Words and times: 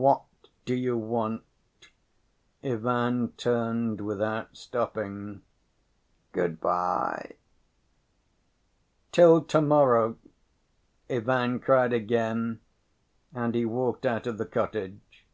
"What 0.00 0.24
do 0.64 0.74
you 0.74 0.96
want?" 0.96 1.42
Ivan 2.64 3.32
turned 3.32 4.00
without 4.00 4.56
stopping. 4.56 5.42
"Good‐by!" 6.32 7.34
"Till 9.12 9.44
to‐morrow!" 9.44 10.16
Ivan 11.10 11.60
cried 11.60 11.92
again, 11.92 12.60
and 13.34 13.54
he 13.54 13.66
walked 13.66 14.06
out 14.06 14.26
of 14.26 14.38
the 14.38 14.46
cottage. 14.46 15.26